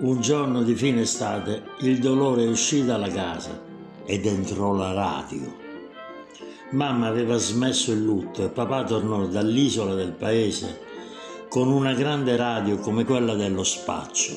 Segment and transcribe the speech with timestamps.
[0.00, 3.60] Un giorno di fine estate il dolore uscì dalla casa
[4.06, 5.54] ed entrò la radio.
[6.70, 10.80] Mamma aveva smesso il lutto e papà tornò dall'isola del paese
[11.50, 14.32] con una grande radio come quella dello spaccio.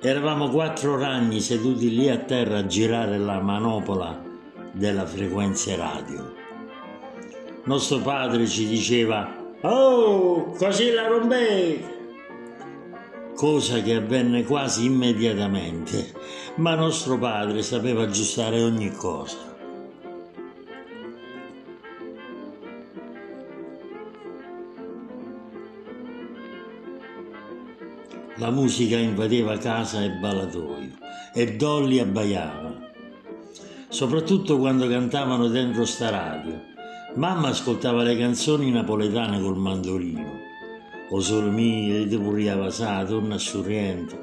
[0.00, 4.22] Eravamo quattro ragni seduti lì a terra a girare la manopola
[4.70, 6.32] della frequenza radio.
[7.64, 12.01] Nostro padre ci diceva Oh, così la rompete!
[13.42, 16.14] Cosa che avvenne quasi immediatamente,
[16.58, 19.36] ma nostro padre sapeva aggiustare ogni cosa.
[28.36, 30.92] La musica invadeva casa e ballatoio
[31.34, 32.92] e Dolly abbaiava,
[33.88, 36.62] soprattutto quando cantavano dentro sta radio.
[37.16, 40.41] Mamma ascoltava le canzoni napoletane col mandolino,
[41.14, 44.16] o Solmie, De Purria Vasà, Torna Sorrento.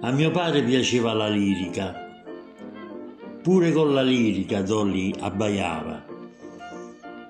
[0.00, 1.94] A mio padre piaceva la lirica.
[3.42, 6.04] Pure con la lirica Dolly abbaiava.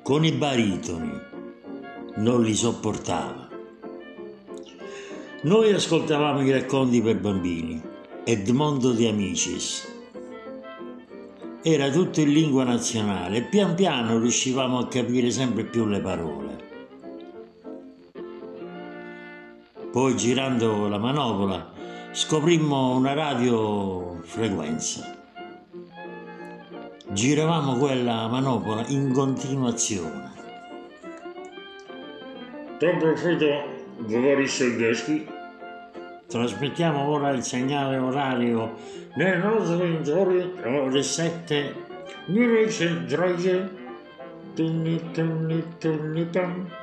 [0.03, 1.13] Con i baritoni
[2.17, 3.49] non li sopportava.
[5.43, 7.81] Noi ascoltavamo i racconti per bambini,
[8.25, 9.89] Edmondo de Amicis,
[11.63, 16.70] era tutto in lingua nazionale e pian piano riuscivamo a capire sempre più le parole.
[19.93, 21.69] Poi girando la manopola
[22.13, 25.17] scoprimmo una radiofrequenza.
[27.09, 30.31] Giravamo quella manopola in continuazione.
[32.79, 33.47] Dopo foto
[33.99, 35.27] Vovori Soldeschi.
[36.29, 38.77] Trasmettiamo ora il segnale orario
[39.17, 41.75] nei nostri intorni alle 7.
[42.27, 43.79] Direi se droge.
[44.55, 46.80] Tunni tunni tunni pam.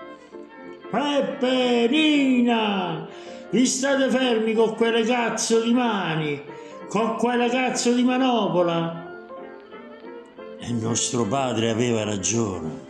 [0.89, 3.05] Peppe, Nina,
[3.49, 6.41] vi state fermi con quelle cazzo di mani,
[6.87, 9.05] con quella cazzo di manopola?
[10.57, 12.85] E nostro padre aveva ragione.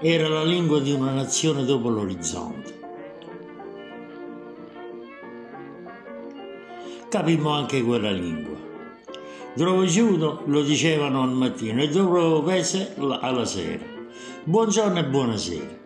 [0.00, 2.78] Era la lingua di una nazione dopo l'orizzonte.
[7.08, 8.56] Capimmo anche quella lingua.
[9.54, 13.99] Dove giudo lo dicevano al mattino e dove pese alla sera.
[14.42, 15.78] Buongiorno e buonasera.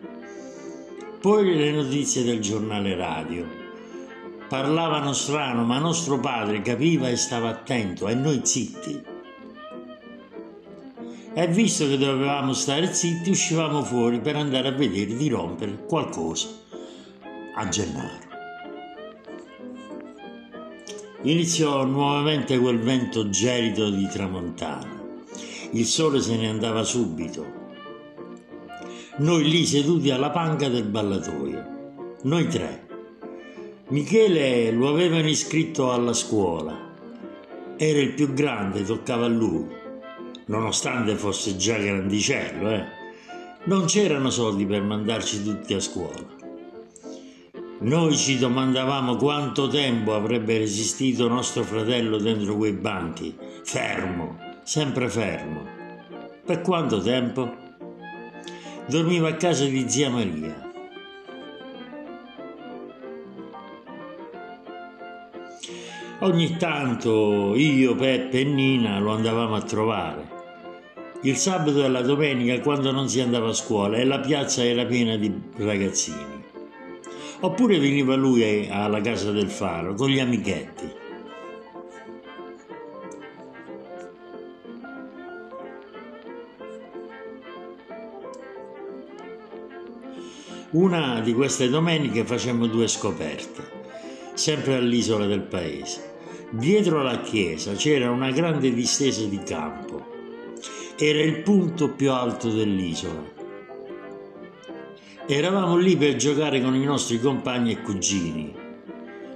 [1.20, 3.46] Poi le notizie del giornale radio.
[4.48, 9.02] Parlavano strano, ma nostro padre capiva e stava attento e noi zitti.
[11.34, 16.48] E visto che dovevamo stare zitti, uscivamo fuori per andare a vedere di rompere qualcosa
[17.56, 18.32] a Gennaro.
[21.22, 25.02] Iniziò nuovamente quel vento gelido di tramontana.
[25.72, 27.63] Il sole se ne andava subito.
[29.16, 32.16] Noi lì seduti alla panca del ballatoio.
[32.22, 32.84] Noi tre.
[33.90, 36.76] Michele lo avevano iscritto alla scuola.
[37.76, 39.68] Era il più grande, toccava a lui.
[40.46, 42.84] Nonostante fosse già grandicello, eh.
[43.66, 46.26] Non c'erano soldi per mandarci tutti a scuola.
[47.82, 53.32] Noi ci domandavamo quanto tempo avrebbe resistito nostro fratello dentro quei banchi,
[53.62, 55.64] fermo, sempre fermo.
[56.44, 57.62] Per quanto tempo?
[58.86, 60.70] Dormiva a casa di zia Maria.
[66.20, 70.28] Ogni tanto io, Peppe e Nina lo andavamo a trovare.
[71.22, 74.84] Il sabato e la domenica quando non si andava a scuola e la piazza era
[74.84, 76.44] piena di ragazzini.
[77.40, 81.03] Oppure veniva lui alla casa del faro con gli amichetti.
[90.74, 93.62] Una di queste domeniche facemmo due scoperte,
[94.34, 96.12] sempre all'isola del paese.
[96.50, 100.04] Dietro la chiesa c'era una grande distesa di campo.
[100.96, 103.34] Era il punto più alto dell'isola
[105.26, 108.54] Eravamo lì per giocare con i nostri compagni e cugini.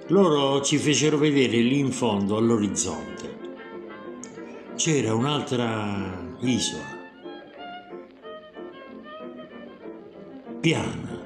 [0.08, 3.36] Loro ci fecero vedere lì in fondo all'orizzonte.
[4.76, 6.96] C'era un'altra isola.
[10.60, 11.17] Piana.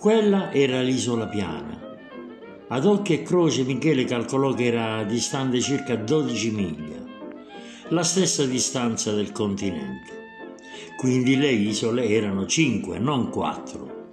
[0.00, 1.78] Quella era l'isola piana.
[2.68, 7.04] Ad occhio e croce Michele calcolò che era distante circa 12 miglia,
[7.88, 10.38] la stessa distanza del continente.
[10.96, 14.06] Quindi le isole erano cinque, non quattro.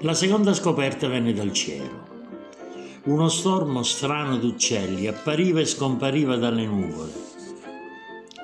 [0.00, 2.06] La seconda scoperta venne dal cielo.
[3.04, 7.27] Uno stormo strano d'uccelli appariva e scompariva dalle nuvole.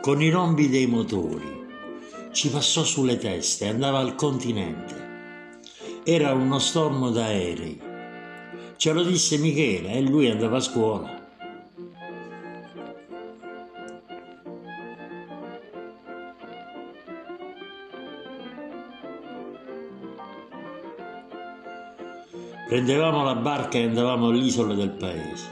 [0.05, 1.65] Con i rombi dei motori.
[2.31, 6.03] Ci passò sulle teste, andava al continente.
[6.05, 7.81] Era uno stormo d'aerei.
[8.77, 11.27] Ce lo disse Michele e lui andava a scuola.
[22.69, 25.47] Prendevamo la barca e andavamo all'isola del paese.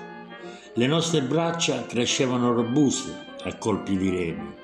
[0.74, 4.54] Le nostre braccia crescevano robuste a colpi di remi.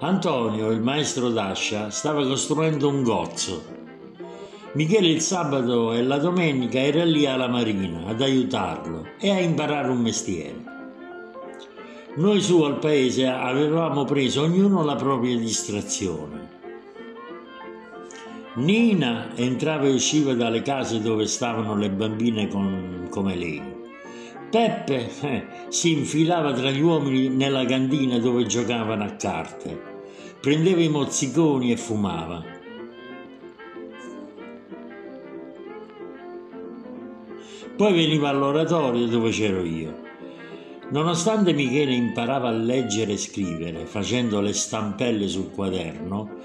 [0.00, 3.64] Antonio, il maestro d'ascia, stava costruendo un gozzo.
[4.72, 9.88] Michele il sabato e la domenica era lì alla marina ad aiutarlo e a imparare
[9.88, 10.64] un mestiere.
[12.14, 16.50] Noi su al paese avevamo preso ognuno la propria distrazione.
[18.54, 23.71] Nina entrava e usciva dalle case dove stavano le bambine con, come lei.
[24.52, 29.80] Peppe eh, si infilava tra gli uomini nella cantina dove giocavano a carte.
[30.42, 32.44] Prendeva i mozziconi e fumava.
[37.74, 40.00] Poi veniva all'oratorio dove c'ero io.
[40.90, 46.40] Nonostante Michele imparava a leggere e scrivere facendo le stampelle sul quaderno,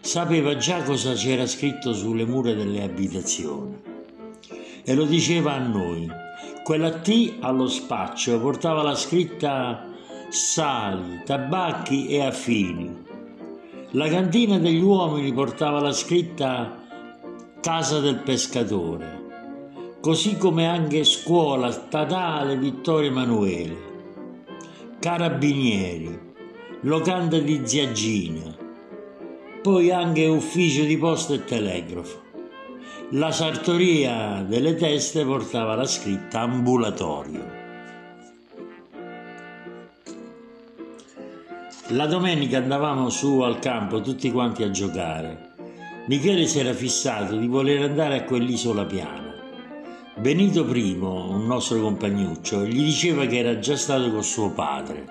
[0.00, 3.78] sapeva già cosa c'era scritto sulle mura delle abitazioni
[4.82, 6.30] e lo diceva a noi.
[6.62, 9.84] Quella T allo spaccio portava la scritta
[10.28, 13.02] sali, tabacchi e affini.
[13.90, 16.78] La cantina degli uomini portava la scritta
[17.60, 23.76] casa del pescatore, così come anche scuola statale Vittorio Emanuele,
[25.00, 26.16] carabinieri,
[26.82, 28.56] locanda di Ziagina,
[29.60, 32.31] poi anche ufficio di posta e telegrafo.
[33.14, 37.44] La sartoria delle teste portava la scritta ambulatorio.
[41.88, 45.50] La domenica andavamo su al campo tutti quanti a giocare.
[46.06, 49.34] Michele si era fissato di voler andare a quell'isola piana.
[50.16, 55.04] Benito I, un nostro compagnuccio, gli diceva che era già stato con suo padre.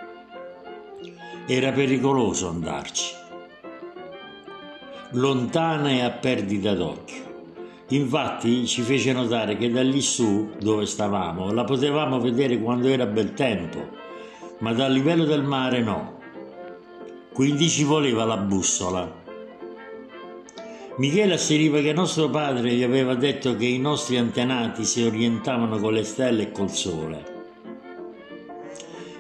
[1.46, 3.20] Era pericoloso andarci
[5.14, 7.31] lontana e a perdita d'occhio.
[7.92, 13.06] Infatti ci fece notare che da lì su, dove stavamo, la potevamo vedere quando era
[13.06, 13.86] bel tempo,
[14.60, 16.20] ma dal livello del mare no.
[17.34, 19.20] Quindi ci voleva la bussola.
[20.98, 25.92] Michele asseriva che nostro padre gli aveva detto che i nostri antenati si orientavano con
[25.92, 27.26] le stelle e col sole.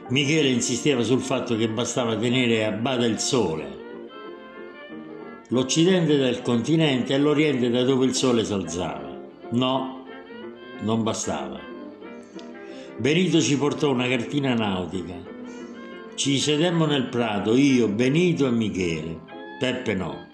[0.10, 3.81] Michele insisteva sul fatto che bastava tenere a bada il sole
[5.52, 9.10] l'occidente del continente e l'oriente da dove il sole si alzava.
[9.52, 10.06] No,
[10.82, 11.60] non bastava.
[12.98, 15.16] Benito ci portò una cartina nautica.
[16.16, 19.20] Ci sedemmo nel prato, io, Benito e Michele.
[19.60, 20.28] Peppe no.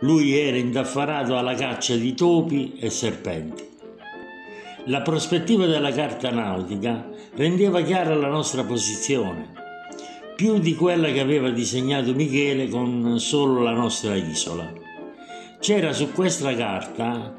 [0.00, 3.66] Lui era indaffarato alla caccia di topi e serpenti.
[4.86, 9.63] La prospettiva della carta nautica rendeva chiara la nostra posizione
[10.34, 14.72] più di quella che aveva disegnato Michele con solo la nostra isola.
[15.60, 17.32] C'era su questa carta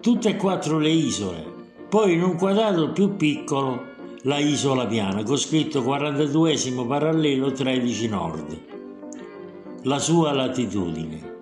[0.00, 1.44] tutte e quattro le isole,
[1.88, 8.60] poi in un quadrato più piccolo la isola piana, con scritto 42 parallelo 13 nord,
[9.84, 11.34] la sua latitudine.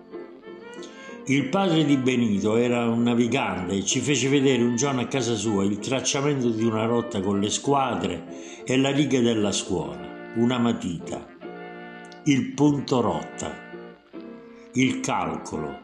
[1.26, 5.34] Il padre di Benito era un navigante e ci fece vedere un giorno a casa
[5.34, 10.59] sua il tracciamento di una rotta con le squadre e la riga della scuola una
[10.59, 11.25] matita,
[12.25, 13.55] il punto rotta,
[14.73, 15.83] il calcolo,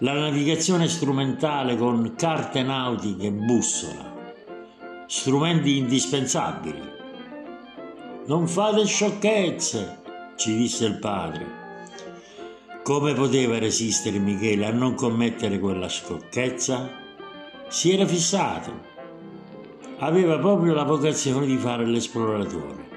[0.00, 4.14] la navigazione strumentale con carte nautiche e bussola,
[5.06, 6.82] strumenti indispensabili.
[8.26, 10.02] Non fate sciocchezze,
[10.36, 11.46] ci disse il padre.
[12.82, 16.90] Come poteva resistere Michele a non commettere quella sciocchezza?
[17.68, 18.84] Si era fissato.
[20.00, 22.87] Aveva proprio la vocazione di fare l'esploratore.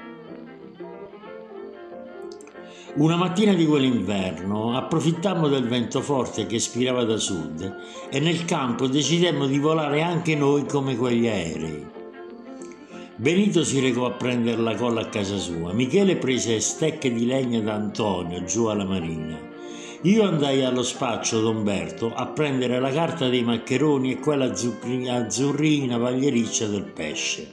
[2.94, 7.74] Una mattina di quell'inverno approfittammo del vento forte che spirava da sud
[8.10, 11.86] e nel campo decidemmo di volare anche noi come quegli aerei.
[13.16, 17.60] Benito si recò a prendere la colla a casa sua, Michele prese stecche di legna
[17.60, 19.40] da Antonio giù alla marina.
[20.02, 26.66] Io andai allo spaccio d'Umberto a prendere la carta dei maccheroni e quella azzurrina pagliericcia
[26.66, 27.52] del pesce.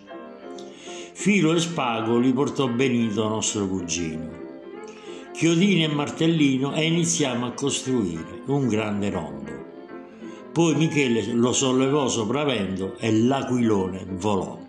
[1.13, 4.48] Filo e spago li portò Benito, nostro cugino
[5.39, 9.49] chiodini e martellino e iniziamo a costruire un grande rombo.
[10.51, 14.59] Poi Michele lo sollevò sopravvento e l'aquilone volò.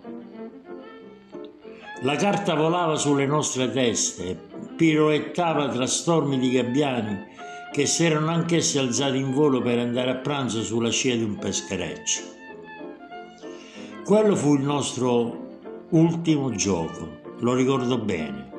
[2.03, 4.39] La carta volava sulle nostre teste
[4.77, 7.19] piroettava tra stormi di gabbiani
[7.73, 11.35] che si erano anch'essi alzati in volo per andare a pranzo sulla scia di un
[11.35, 12.21] peschereccio.
[14.05, 15.59] Quello fu il nostro
[15.89, 18.50] ultimo gioco, lo ricordo bene.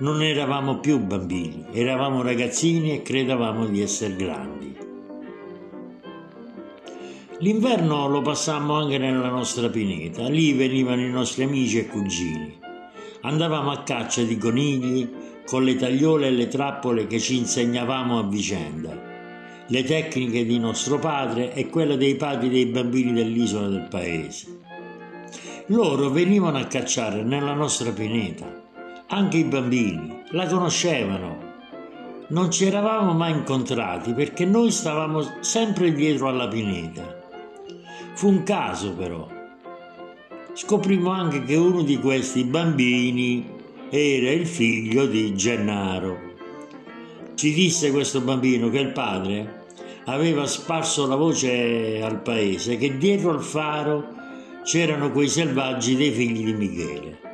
[0.00, 4.76] Non eravamo più bambini, eravamo ragazzini e credevamo di essere grandi.
[7.40, 12.58] L'inverno lo passammo anche nella nostra pineta, lì venivano i nostri amici e cugini.
[13.22, 15.10] Andavamo a caccia di conigli
[15.44, 18.96] con le tagliole e le trappole che ci insegnavamo a vicenda,
[19.66, 24.60] le tecniche di nostro padre e quelle dei padri dei bambini dell'isola del paese.
[25.66, 28.66] Loro venivano a cacciare nella nostra pineta,
[29.08, 31.46] anche i bambini, la conoscevano.
[32.28, 37.16] Non ci eravamo mai incontrati perché noi stavamo sempre dietro alla pineta
[38.18, 39.26] Fu un caso però.
[40.52, 43.48] Scoprimmo anche che uno di questi bambini
[43.90, 46.18] era il figlio di Gennaro.
[47.34, 49.66] Ci disse questo bambino che il padre
[50.06, 54.16] aveva sparso la voce al paese che dietro al faro
[54.64, 57.27] c'erano quei selvaggi dei figli di Michele.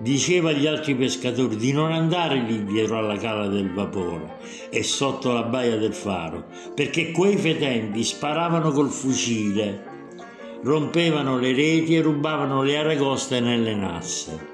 [0.00, 4.36] Diceva agli altri pescatori di non andare lì dietro alla cala del vapore
[4.70, 9.96] e sotto la baia del faro, perché quei fetenti sparavano col fucile
[10.62, 14.46] rompevano le reti e rubavano le aragoste nelle nasse.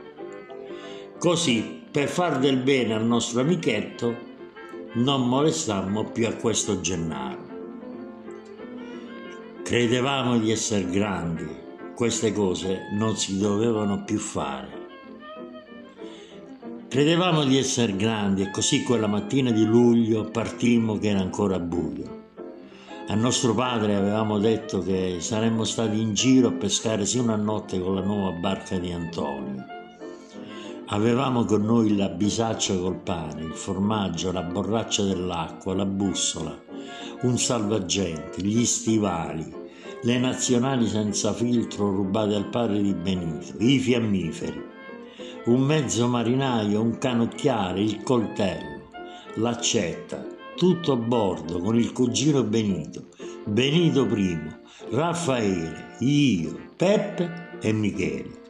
[1.18, 4.16] Così, per far del bene al nostro amichetto,
[4.94, 7.52] non molestammo più a questo Gennaro.
[9.62, 11.46] Credevamo di essere grandi,
[11.94, 14.83] queste cose non si dovevano più fare.
[16.94, 22.26] Credevamo di essere grandi e così quella mattina di luglio partimmo che era ancora buio.
[23.08, 27.80] A nostro padre avevamo detto che saremmo stati in giro a pescare sia una notte
[27.80, 29.64] con la nuova barca di Antonio.
[30.86, 36.56] Avevamo con noi la bisaccia col pane, il formaggio, la borraccia dell'acqua, la bussola,
[37.22, 39.52] un salvagente, gli stivali,
[40.00, 44.73] le nazionali senza filtro rubate al padre di Benito, i fiammiferi,
[45.46, 48.88] un mezzo marinaio, un canocchiale, il coltello,
[49.34, 50.24] l'accetta,
[50.56, 53.08] tutto a bordo con il cugino Benito,
[53.44, 54.38] Benito I,
[54.90, 58.42] Raffaele, io, Peppe e Michele.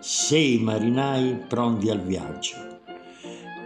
[0.00, 2.56] Sei marinai pronti al viaggio.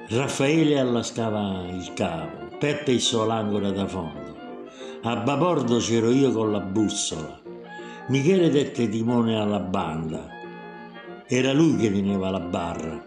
[0.08, 4.34] Raffaele allascava il cavo, Peppe il suo l'angora da fondo.
[5.02, 7.40] A babordo c'ero io con la bussola.
[8.08, 10.35] Michele dette timone alla banda.
[11.28, 13.02] Era lui che teneva la barra.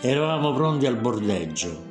[0.00, 1.90] Eravamo pronti al bordeggio.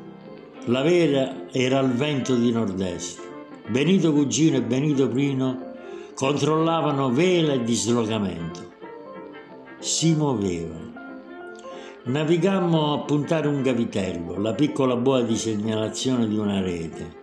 [0.65, 3.20] La vera era al vento di nord-est.
[3.68, 5.74] Benito Cugino e Benito Prino
[6.15, 8.72] controllavano vela e dislocamento.
[9.77, 10.94] Si muovevano.
[12.06, 17.20] Navigammo a puntare un gavitello, la piccola boa di segnalazione di una rete.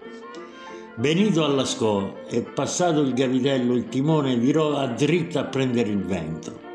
[0.95, 6.68] Benito allascò e passato il gavitello il timone virò a dritta a prendere il vento.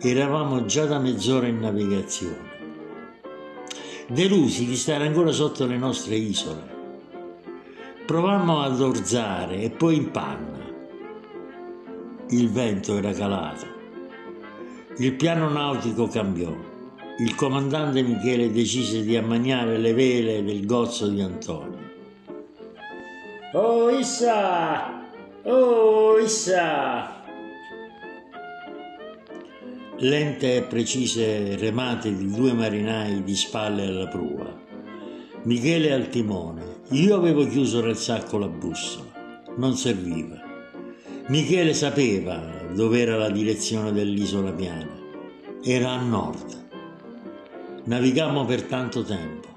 [0.00, 2.54] Eravamo già da mezz'ora in navigazione
[4.08, 6.74] delusi di stare ancora sotto le nostre isole.
[8.06, 10.64] Provammo ad orzare e poi in panna.
[12.28, 13.66] Il vento era calato.
[14.98, 16.54] Il piano nautico cambiò.
[17.18, 21.84] Il comandante Michele decise di ammaniare le vele del gozzo di Antonio.
[23.54, 25.02] Oh Issa!
[25.42, 27.15] Oh Issa!
[29.98, 34.64] Lente e precise remate di due marinai di spalle alla prua.
[35.44, 36.82] Michele al timone.
[36.90, 39.10] Io avevo chiuso nel sacco la bussola.
[39.56, 40.38] Non serviva.
[41.28, 44.98] Michele sapeva dove era la direzione dell'isola piana.
[45.62, 46.64] Era a nord.
[47.84, 49.48] Navigammo per tanto tempo.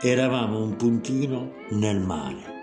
[0.00, 2.53] Eravamo un puntino nel mare.